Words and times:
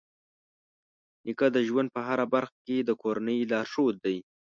نیکه 1.25 1.47
د 1.55 1.57
ژوند 1.67 1.87
په 1.95 1.99
هره 2.07 2.25
برخه 2.33 2.57
کې 2.65 2.77
د 2.81 2.89
کورنۍ 3.01 3.39
لارښود 3.51 3.95
دی. 4.05 4.17